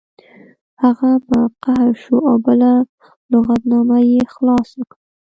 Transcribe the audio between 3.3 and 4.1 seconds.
لغتنامه